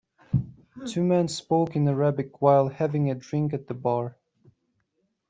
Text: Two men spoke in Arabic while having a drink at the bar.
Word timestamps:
Two 0.87 1.03
men 1.03 1.27
spoke 1.27 1.75
in 1.75 1.87
Arabic 1.87 2.41
while 2.41 2.69
having 2.69 3.11
a 3.11 3.13
drink 3.13 3.53
at 3.53 3.67
the 3.67 3.75
bar. 3.75 4.17